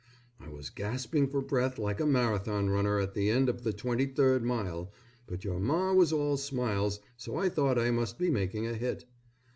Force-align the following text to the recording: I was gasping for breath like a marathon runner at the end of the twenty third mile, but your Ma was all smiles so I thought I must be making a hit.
I 0.39 0.49
was 0.49 0.71
gasping 0.71 1.27
for 1.27 1.43
breath 1.43 1.77
like 1.77 1.99
a 1.99 2.07
marathon 2.07 2.71
runner 2.71 2.99
at 2.99 3.13
the 3.13 3.29
end 3.29 3.49
of 3.49 3.63
the 3.63 3.71
twenty 3.71 4.07
third 4.07 4.43
mile, 4.43 4.91
but 5.27 5.43
your 5.43 5.59
Ma 5.59 5.93
was 5.93 6.11
all 6.11 6.37
smiles 6.37 7.01
so 7.17 7.37
I 7.37 7.49
thought 7.49 7.77
I 7.77 7.91
must 7.91 8.17
be 8.17 8.31
making 8.31 8.65
a 8.65 8.73
hit. 8.73 9.05